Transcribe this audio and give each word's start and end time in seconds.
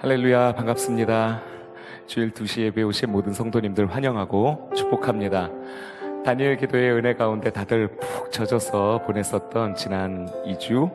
할렐루야 0.00 0.52
반갑습니다. 0.52 1.42
주일 2.06 2.30
2시 2.30 2.60
예배 2.60 2.84
오신 2.84 3.10
모든 3.10 3.32
성도님들 3.32 3.92
환영하고 3.92 4.70
축복합니다. 4.76 5.50
다니엘 6.24 6.56
기도의 6.56 6.92
은혜 6.92 7.14
가운데 7.14 7.50
다들 7.50 7.88
푹 7.88 8.30
젖어서 8.30 9.02
보냈었던 9.04 9.74
지난 9.74 10.28
2주, 10.46 10.88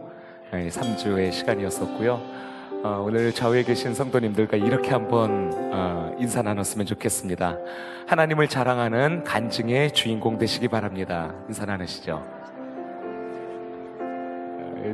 3주의 0.53 1.33
시간이었었고요. 1.33 2.13
어, 2.85 3.03
오늘 3.05 3.33
좌우에 3.33 3.63
계신 3.63 3.93
성도님들과 3.93 4.55
이렇게 4.55 4.91
한번 4.91 5.51
어, 5.73 6.15
인사 6.17 6.41
나눴으면 6.41 6.85
좋겠습니다. 6.85 7.57
하나님을 8.07 8.47
자랑하는 8.47 9.25
간증의 9.25 9.91
주인공 9.91 10.37
되시기 10.37 10.69
바랍니다. 10.69 11.33
인사 11.49 11.65
나누시죠. 11.65 12.42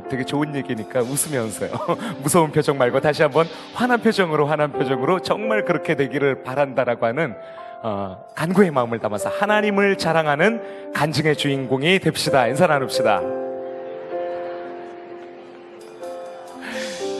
되게 0.08 0.24
좋은 0.24 0.54
얘기니까 0.54 1.00
웃으면서요. 1.00 1.70
무서운 2.22 2.50
표정 2.50 2.78
말고 2.78 3.00
다시 3.00 3.22
한번 3.22 3.46
환한 3.74 4.00
표정으로 4.00 4.46
환한 4.46 4.72
표정으로 4.72 5.20
정말 5.20 5.64
그렇게 5.64 5.94
되기를 5.94 6.42
바란다라고 6.42 7.06
하는 7.06 7.34
어, 7.82 8.24
간구의 8.34 8.70
마음을 8.70 8.98
담아서 8.98 9.30
하나님을 9.30 9.96
자랑하는 9.96 10.92
간증의 10.92 11.36
주인공이 11.36 11.98
됩시다. 12.00 12.46
인사 12.46 12.66
나눕시다. 12.66 13.22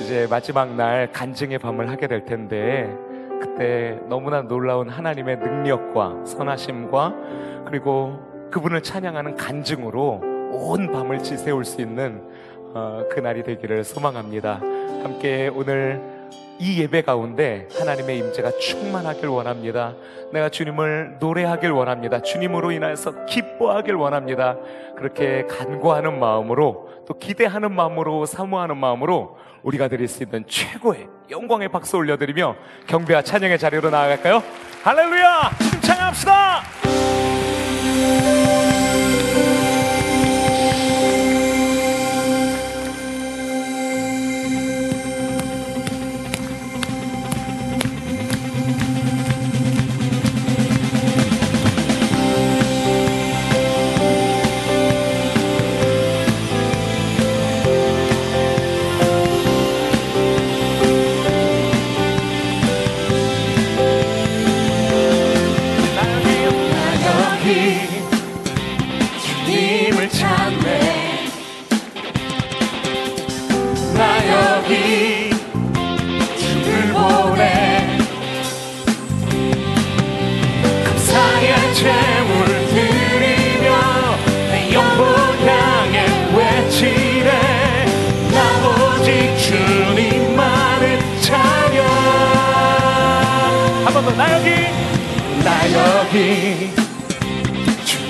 이제 0.02 0.26
마지막 0.28 0.74
날 0.74 1.12
간증의 1.12 1.58
밤을 1.58 1.88
하게 1.88 2.08
될 2.08 2.24
텐데 2.24 2.92
그때 3.40 3.98
너무나 4.08 4.42
놀라운 4.42 4.88
하나님의 4.88 5.38
능력과 5.38 6.26
선하심과 6.26 7.14
그리고 7.66 8.18
그분을 8.50 8.82
찬양하는 8.82 9.36
간증으로 9.36 10.20
온 10.52 10.92
밤을 10.92 11.22
지새울 11.22 11.64
수 11.64 11.80
있는 11.80 12.22
어, 12.22 12.49
그날이 13.10 13.42
되기를 13.42 13.84
소망합니다. 13.84 14.60
함께 15.02 15.50
오늘 15.54 16.20
이 16.58 16.78
예배 16.82 17.02
가운데 17.02 17.66
하나님의 17.78 18.18
임재가 18.18 18.50
충만하길 18.58 19.28
원합니다. 19.28 19.94
내가 20.30 20.50
주님을 20.50 21.16
노래하길 21.18 21.70
원합니다. 21.70 22.20
주님으로 22.20 22.70
인하여서 22.72 23.24
기뻐하길 23.24 23.94
원합니다. 23.94 24.56
그렇게 24.96 25.46
간구하는 25.46 26.20
마음으로 26.20 26.90
또 27.08 27.14
기대하는 27.18 27.72
마음으로 27.72 28.26
사모하는 28.26 28.76
마음으로 28.76 29.38
우리가 29.62 29.88
드릴 29.88 30.06
수 30.06 30.22
있는 30.22 30.44
최고의 30.46 31.08
영광의 31.30 31.68
박수 31.68 31.96
올려드리며 31.96 32.56
경배와 32.86 33.22
찬양의 33.22 33.58
자리로 33.58 33.88
나아갈까요? 33.88 34.42
할렐루야! 34.82 35.50
찬양합시다! 35.82 37.09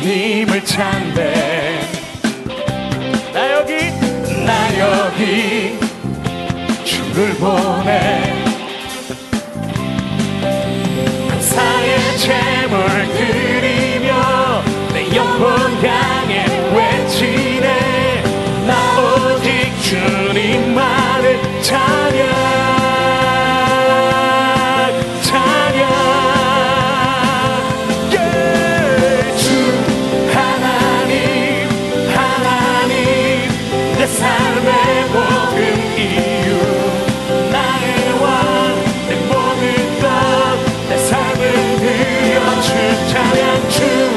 님을 0.03 0.65
찬대. 0.65 1.81
나 3.35 3.53
여기 3.53 3.91
나 4.47 4.79
여기 4.79 5.79
주를 6.85 7.35
보내. 7.35 8.33
감사의 11.29 12.19
재물 12.19 12.79
드 13.15 13.40
time 43.11 43.37
and 43.37 43.73
true. 43.73 44.10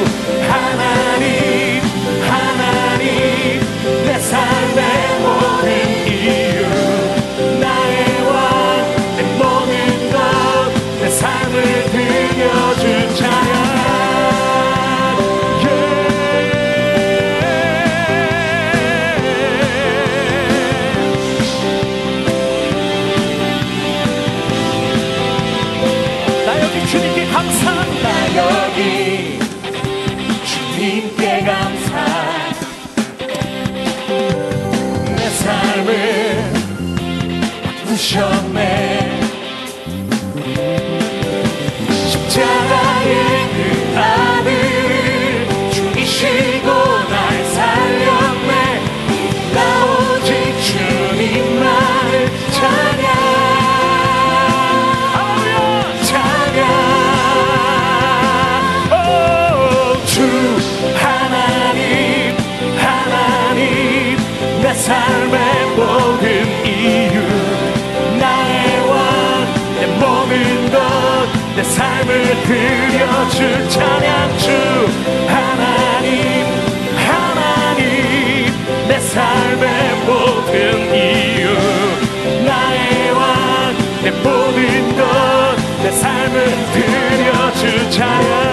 드려줄 72.06 73.68
찬양 73.68 74.38
주 74.38 74.50
하나님 75.26 76.46
하나님 76.96 78.52
내 78.88 78.98
삶의 78.98 79.94
모든 80.06 80.94
이유 80.94 81.48
나의 82.44 83.10
왕 83.12 83.76
내 84.02 84.10
모든 84.10 84.96
것 84.96 85.64
내 85.84 85.90
삶을 85.90 86.46
드려줄 86.72 87.90
찬양 87.90 88.43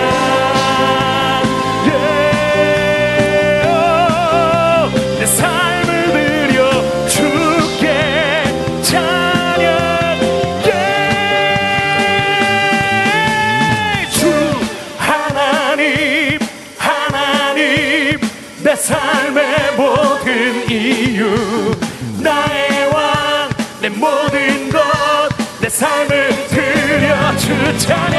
주 27.81 28.10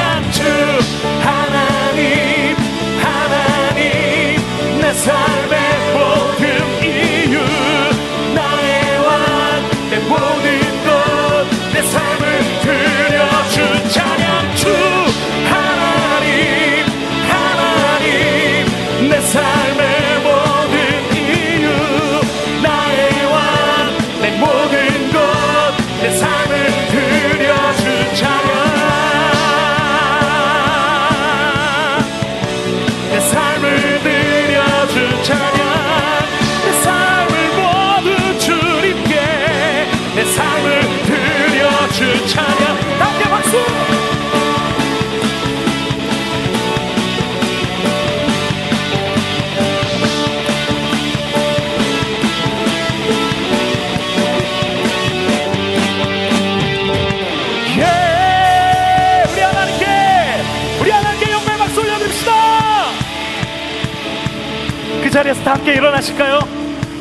자리에서 65.12 65.43
다 65.43 65.53
함께 65.53 65.75
일어나실까요? 65.75 66.41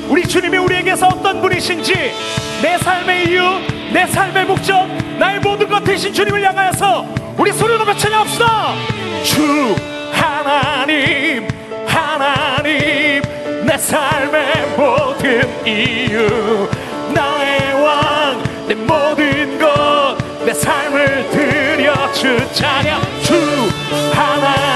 우리 0.09 0.27
주님이 0.27 0.57
우리에게서 0.57 1.07
어떤 1.07 1.41
분이신지 1.41 1.93
내 2.61 2.77
삶의 2.77 3.29
이유, 3.29 3.41
내 3.93 4.05
삶의 4.05 4.45
목적, 4.45 4.85
나의 5.17 5.39
모든 5.39 5.69
것 5.69 5.81
되신 5.81 6.13
주님을 6.13 6.43
향하여서 6.43 7.05
우리 7.37 7.53
소리 7.53 7.77
높여 7.77 7.95
찬양합시다. 7.95 8.73
주 9.23 9.75
하나님, 10.11 11.47
하나님, 11.87 13.21
내 13.65 13.77
삶의 13.77 14.75
모든 14.75 15.65
이유, 15.65 16.69
나의 17.13 17.81
왕, 17.81 18.43
내 18.67 18.75
모든 18.75 19.57
것, 19.57 20.17
내 20.45 20.53
삶을 20.53 21.29
드려 21.31 22.11
주 22.11 22.53
찬양. 22.53 23.01
주 23.23 23.33
하나님, 24.13 24.70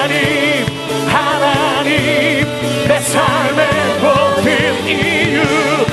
모 4.85 5.84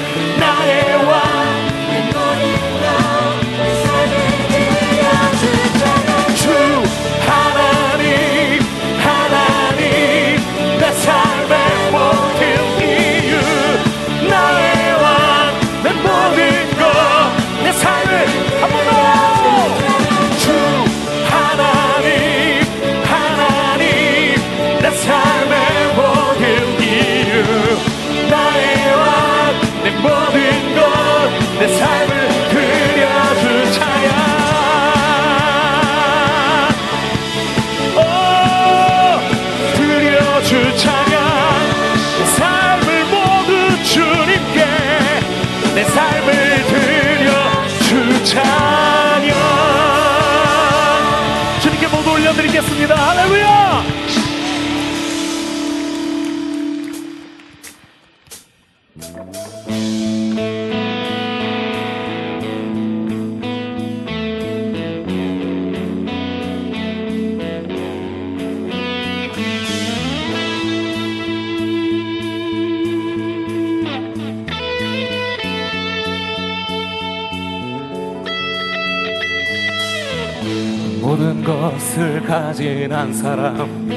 모든 81.22 81.44
것을 81.44 82.20
가진 82.22 82.92
한 82.92 83.12
사람. 83.12 83.88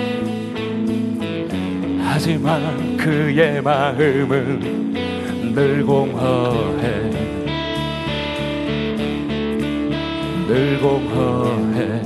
하지만 2.00 2.96
그의 2.96 3.64
마음은 3.64 4.94
늘 5.56 5.84
공허해. 5.84 7.10
늘 10.48 10.80
공허해. 10.80 12.02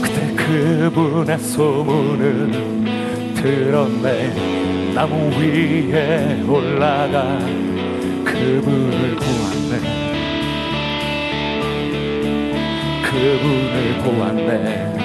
그때 0.00 0.34
그분의 0.36 1.38
소문을 1.38 2.50
들었네. 3.34 4.94
나무 4.94 5.30
위에 5.38 6.42
올라가 6.48 7.38
그분을 8.24 9.16
보았 9.16 9.59
그분을 13.10 13.98
보았네. 14.04 15.00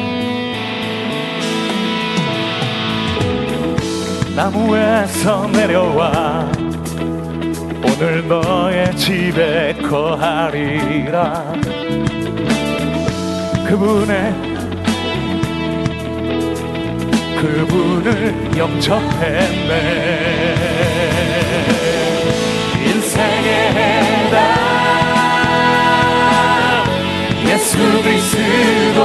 나무에서 4.36 5.48
내려와 5.48 6.52
오늘 7.84 8.28
너의 8.28 8.96
집에 8.96 9.74
거하리라. 9.82 11.52
그분의 13.66 14.34
그분을 17.42 18.52
영접했네 18.56 19.76
예수 27.66 27.80
그리스도 27.80 29.02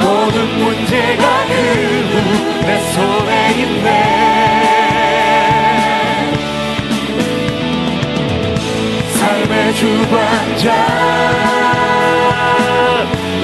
모든 0.00 0.58
문제가 0.58 1.44
그분 1.48 2.60
내 2.62 2.80
손에 2.80 3.30
있네. 3.60 3.88
삶의 9.12 9.74
주관자 9.74 10.66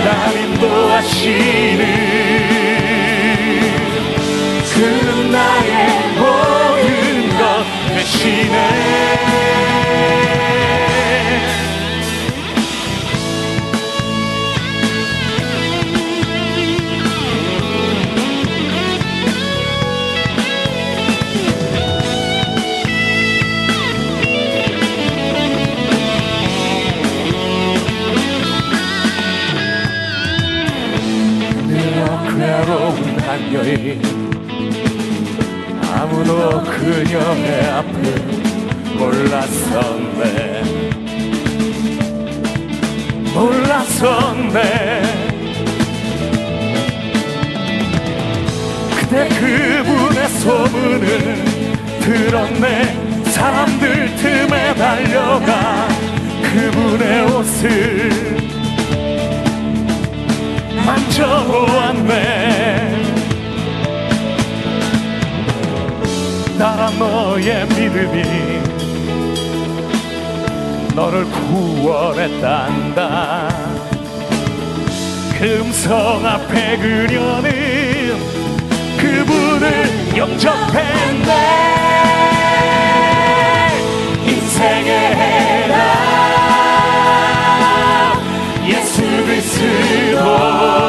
날 0.03 0.09
인도하시는 0.39 1.83
그는 4.73 5.31
나의 5.33 6.09
모든 6.17 7.29
것 7.37 7.43
대신에 7.95 9.56
아무도 35.83 36.63
그녀의 36.63 37.71
앞을 37.71 37.97
몰랐었네. 38.99 40.63
몰랐었네. 43.35 44.59
그대 48.99 49.29
그분의 49.29 50.29
소문을 50.29 51.45
들었네. 52.01 53.07
사람들 53.31 54.17
틈에 54.17 54.75
달려가 54.75 55.89
그분의 56.43 57.23
옷을 57.33 58.37
만져 60.87 61.46
너의 66.99 67.67
믿음이 67.67 68.23
너를 70.95 71.25
구원했단다. 71.27 72.97
그 75.39 75.59
음성 75.61 76.25
앞에 76.25 76.79
그려는 76.79 77.51
그분을 78.97 80.17
영접했네. 80.17 81.33
인생의 84.27 84.91
해답 85.17 85.77
예수 88.67 89.03
그리스도 89.03 90.86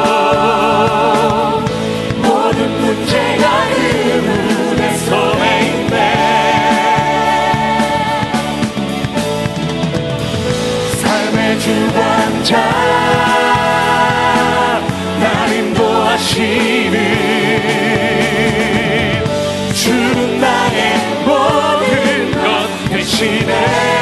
자 12.44 12.98
날 15.20 15.52
인도하시는 15.52 16.94
주는 19.74 20.40
나의 20.40 20.98
모든 21.24 22.30
것 22.32 22.68
대신에 22.90 23.97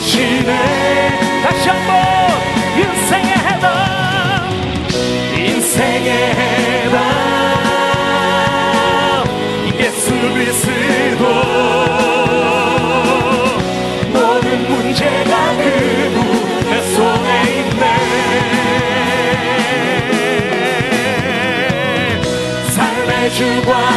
대신에 0.00 0.50
다시 1.42 1.68
한번 1.68 1.92
인생의 2.74 3.32
해답 3.36 4.48
인생의 5.36 6.10
해답 6.40 6.98
예수 9.78 10.10
그리스도 10.10 11.24
모든 14.10 14.46
문제가 14.70 15.32
그분의 15.58 16.72
손에 16.94 17.28
있네. 17.58 17.84
삶의 22.70 23.30
주관 23.34 23.89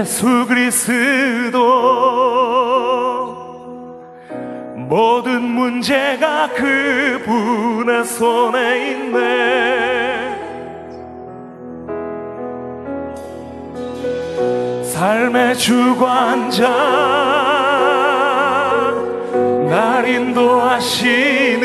예수 0.00 0.46
그리스도 0.46 1.60
모든 4.74 5.42
문제가 5.42 6.48
그분의 6.54 8.04
손에 8.06 8.92
있네. 8.92 9.20
삶의 14.84 15.58
주관자 15.58 16.66
날 19.68 20.08
인도하시는 20.08 21.60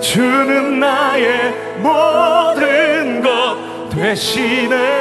주는 0.00 0.80
나의 0.80 1.54
모든 1.82 3.20
것 3.20 3.90
대신에 3.90 4.99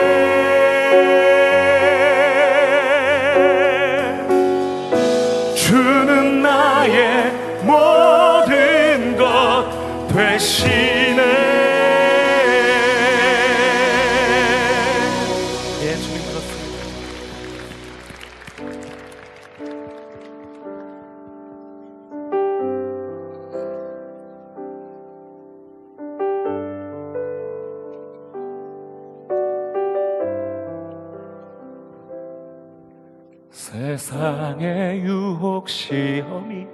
세상의 34.60 35.02
유혹 35.02 35.70
시험이 35.70 36.68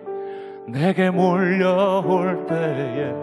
내게 0.67 1.11
몰려올 1.11 2.45
때에 2.47 3.13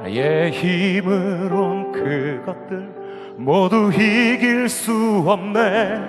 나의 0.00 0.50
힘으론 0.50 1.92
그것들 1.92 2.88
모두 3.36 3.90
이길 3.92 4.68
수 4.68 5.22
없네. 5.26 6.00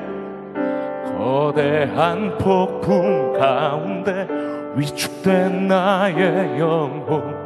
거대한 1.17 2.37
폭풍 2.37 3.33
가운데 3.33 4.27
위축된 4.75 5.67
나의 5.67 6.57
영혼. 6.57 7.43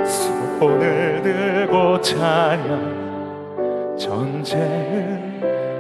손을 0.06 1.20
들고 1.22 2.00
찬양. 2.00 3.02
전쟁은 3.98 5.32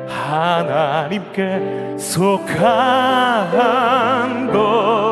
하나님께 0.08 1.96
속한 1.96 3.52
것이니 4.52 5.11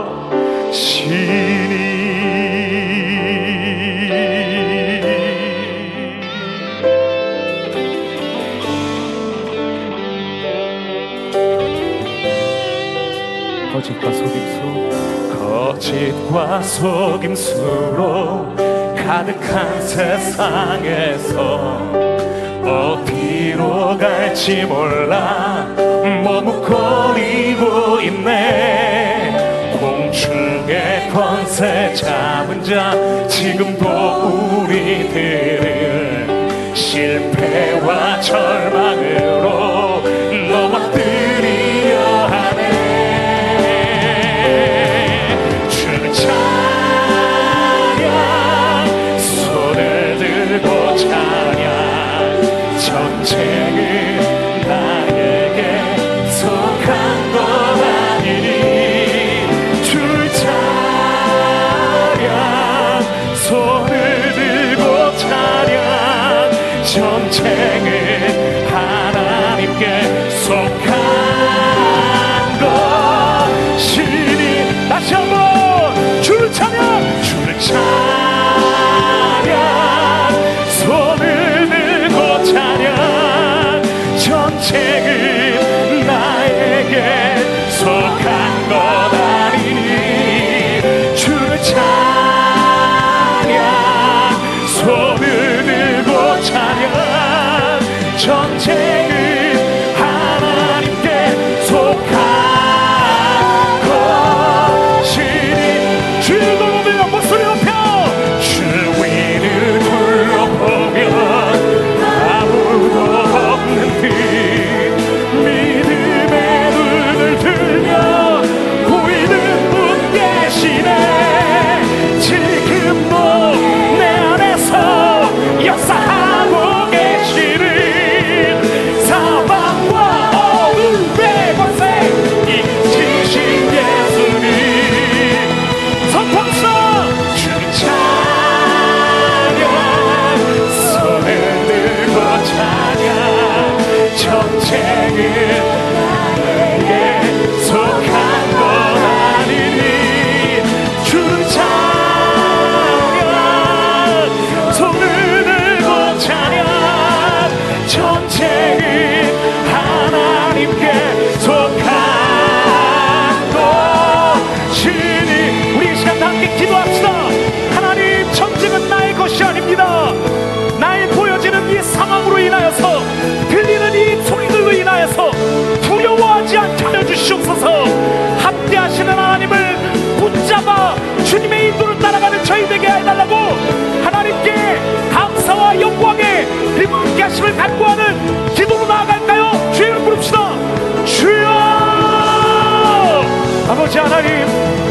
거짓과 13.73 14.13
속임수 14.13 14.61
거짓과 15.37 16.63
속임수로 16.63 18.55
가득한 18.95 19.83
세상에서 19.83 21.37
어디로 22.63 23.99
갈지 23.99 24.65
몰라 24.67 25.67
머뭇거리고 26.23 28.01
있네 28.03 28.90
권세 31.13 31.93
잡은 31.95 32.63
자 32.63 32.93
지금도 33.27 33.85
우리들을 34.65 36.27
실패와 36.75 38.21
절망으로 38.21 39.80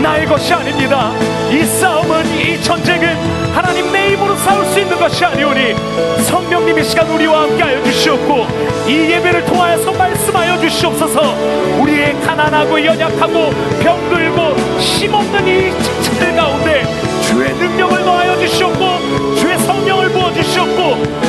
나의 0.10 0.26
것이 0.26 0.52
아닙니다. 0.52 1.12
이 1.52 1.64
싸움은 1.64 2.26
이 2.36 2.60
전쟁은 2.64 3.16
하나님 3.54 3.92
내 3.92 4.14
힘으로 4.14 4.36
싸울 4.38 4.66
수 4.66 4.80
있는 4.80 4.98
것이 4.98 5.24
아니오니 5.24 5.76
성령님 6.24 6.80
이 6.80 6.84
시간 6.84 7.08
우리와 7.12 7.44
함께 7.44 7.62
하여 7.62 7.84
주시옵고 7.84 8.48
이 8.88 9.12
예배를 9.12 9.46
통하여서 9.46 9.92
말씀하여 9.92 10.60
주시옵소서. 10.62 11.36
우리의 11.80 12.20
가난하고 12.22 12.84
연약하고 12.84 13.52
병들고 13.84 14.56
힘없는 14.80 15.48
이 15.48 15.80
지체들 15.80 16.36
가운데 16.36 16.84
주의 17.22 17.54
능력을 17.54 18.04
더하여 18.04 18.36
주시옵고 18.40 19.36
주의 19.36 19.60
성령을 19.60 20.10
부어 20.10 20.34
주시옵고 20.34 20.82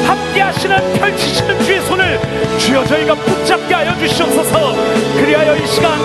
함께 0.07 0.41
하시는 0.41 0.95
펼치시는 0.95 1.63
주의 1.65 1.81
손을 1.83 2.19
주여 2.59 2.87
저희가 2.87 3.15
붙잡게 3.15 3.75
하여 3.75 3.95
주시옵소서. 3.99 4.75
그리하여 5.17 5.55
이 5.55 5.67
시간 5.67 5.99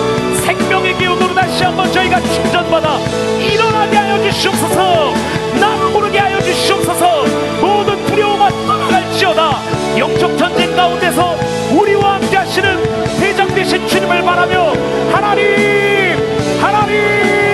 생명 0.44 0.75
의 0.96 0.98
기운으로 0.98 1.34
다시 1.34 1.62
한번 1.62 1.92
저희가 1.92 2.20
충전받아 2.20 2.98
일어나게 3.38 3.96
하여 3.96 4.22
주시옵소서. 4.22 5.12
남 5.60 5.92
모르게 5.92 6.18
하여 6.18 6.40
주시옵소서. 6.40 7.24
모든 7.60 8.04
두려움과 8.06 8.48
떠나갈지어다. 8.48 9.60
영적 9.98 10.38
전쟁 10.38 10.74
가운데서 10.74 11.36
우리와 11.72 12.14
함께 12.14 12.36
하시는 12.36 12.82
대장 13.20 13.46
되신 13.54 13.86
주님을 13.86 14.22
바라며 14.22 14.72
하나님 15.12 16.16
하나님 16.60 17.45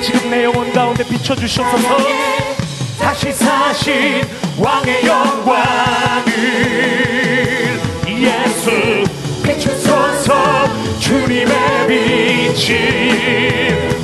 지금 0.00 0.30
내 0.30 0.44
영혼 0.44 0.72
가운데 0.72 1.04
비춰주셔서. 1.04 1.98
다시 2.98 3.32
사신 3.32 4.22
왕의 4.58 5.06
영광을 5.06 6.32
예수 8.08 9.04
비추소서. 9.42 10.66
주님의 10.98 11.86
빛이 11.86 12.68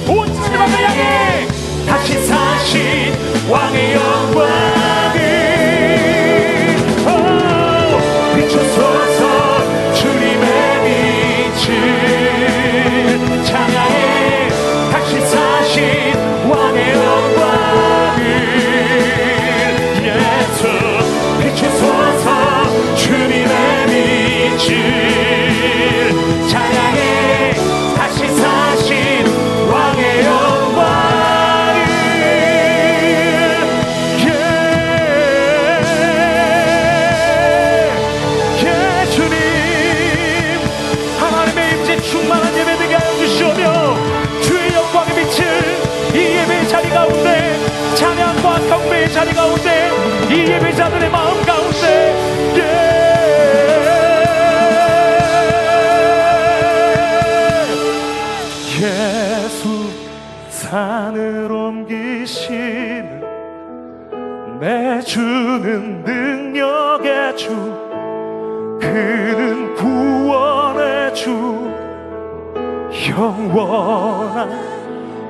온 0.09 0.26
세상을 0.33 0.88
향해 0.88 1.46
다시 1.87 2.26
사신 2.26 3.12
왕의 3.48 3.94
영광 3.94 4.71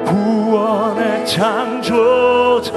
구원의 0.04 1.26
창조자 1.26 2.72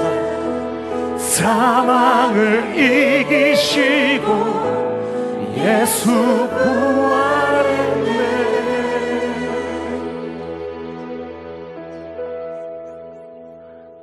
사망을 1.16 2.74
이기시고 2.76 4.26
예수 5.56 6.10
부활했네. 6.48 8.06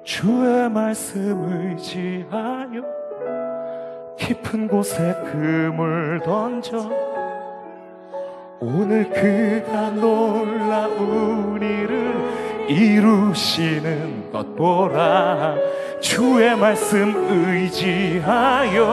주의 0.04 0.70
말씀 0.70 1.72
의지하여 1.72 2.84
깊은 4.18 4.68
곳에 4.68 5.16
금을 5.32 6.22
던져 6.24 6.90
오늘 8.60 9.10
그가 9.10 9.90
놀라운 9.90 11.62
일을 11.62 12.43
이루시는 12.68 14.32
것 14.32 14.56
보라 14.56 15.56
주의 16.02 16.56
말씀 16.56 17.14
의지하여 17.30 18.84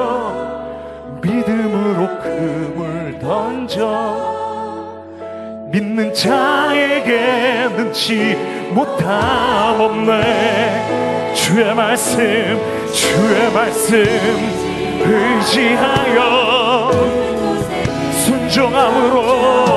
믿음으로 1.23 2.21
금을 2.21 3.19
던져 3.19 4.31
믿는 5.73 6.13
자에게 6.13 7.69
능치 7.77 8.71
못함 8.73 9.81
없네. 9.81 11.35
주의 11.35 11.75
말씀 11.75 12.21
주의 12.93 13.53
말씀 13.53 13.99
의지하여 15.01 16.91
순종함으로 18.25 19.70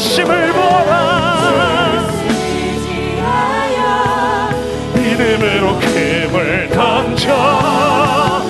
이루심을 0.00 0.52
보라. 0.54 2.08
믿음으로 4.94 5.78
금을 5.78 6.70
던져. 6.70 8.42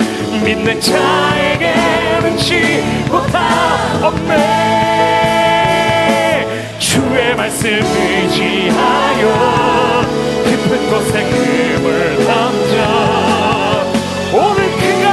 믿는 0.45 0.79
자에게 0.79 1.73
능치 2.21 2.81
못함 3.09 4.01
없네 4.01 4.37
주의 6.79 7.35
말씀 7.35 7.69
의지하여 7.69 9.25
깊은 10.45 10.89
곳에 10.89 11.23
금을 11.29 12.15
던져. 12.25 12.75
오늘 14.33 14.71
그가 14.71 15.05